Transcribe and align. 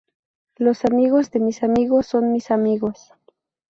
Los 0.57 0.83
amigos 0.85 1.29
de 1.29 1.39
mis 1.39 1.61
amigos 1.61 2.07
son 2.07 2.31
mis 2.31 2.49
amigos 2.49 3.13